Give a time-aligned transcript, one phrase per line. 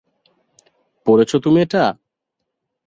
[1.05, 1.83] পড়েছো তুমি এটা?